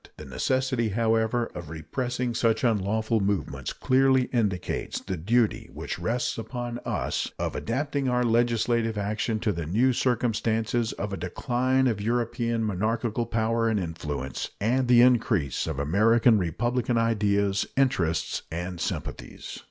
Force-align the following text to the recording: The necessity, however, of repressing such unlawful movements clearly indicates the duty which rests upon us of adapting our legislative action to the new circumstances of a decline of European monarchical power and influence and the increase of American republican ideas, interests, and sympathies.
The 0.17 0.25
necessity, 0.25 0.89
however, 0.89 1.51
of 1.53 1.69
repressing 1.69 2.33
such 2.33 2.63
unlawful 2.63 3.19
movements 3.19 3.71
clearly 3.71 4.23
indicates 4.33 4.99
the 4.99 5.15
duty 5.15 5.69
which 5.71 5.99
rests 5.99 6.39
upon 6.39 6.79
us 6.79 7.31
of 7.37 7.55
adapting 7.55 8.09
our 8.09 8.23
legislative 8.23 8.97
action 8.97 9.39
to 9.41 9.51
the 9.51 9.67
new 9.67 9.93
circumstances 9.93 10.91
of 10.93 11.13
a 11.13 11.17
decline 11.17 11.85
of 11.85 12.01
European 12.01 12.63
monarchical 12.63 13.27
power 13.27 13.69
and 13.69 13.79
influence 13.79 14.49
and 14.59 14.87
the 14.87 15.01
increase 15.03 15.67
of 15.67 15.77
American 15.77 16.39
republican 16.39 16.97
ideas, 16.97 17.67
interests, 17.77 18.41
and 18.51 18.81
sympathies. 18.81 19.59